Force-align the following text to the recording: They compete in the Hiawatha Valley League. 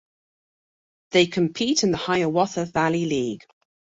They 1.11 1.27
compete 1.27 1.83
in 1.83 1.91
the 1.91 1.97
Hiawatha 1.97 2.65
Valley 2.65 3.05
League. 3.05 3.43